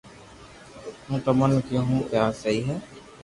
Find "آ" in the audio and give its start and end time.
2.31-2.37